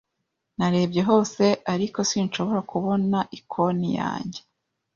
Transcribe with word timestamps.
Narebye 0.57 1.01
hose, 1.09 1.45
ariko 1.73 1.99
sinshobora 2.09 2.59
kubona 2.71 3.19
ikooni 3.37 3.89
yanjye. 3.99 4.39